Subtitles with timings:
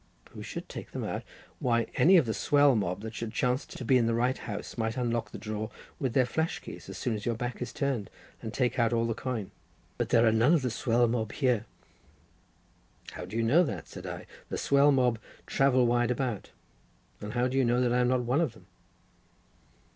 [0.31, 1.21] "Who should take them out?
[1.59, 4.97] Why, any of the swell mob, that should chance to be in the house, might
[4.97, 8.09] unlock the drawer with their flash keys as soon as your back is turned,
[8.41, 9.51] and take out all the coin."
[9.99, 11.67] "But there are none of the swell mob here."
[13.11, 17.63] "How do you know that?" said I; "the swell mob travel wide about—how do you
[17.63, 18.65] know that I am not one of them?"